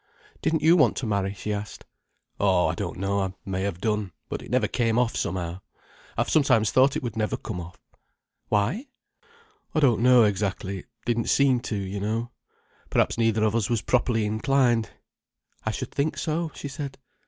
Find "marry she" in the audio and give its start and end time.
1.05-1.53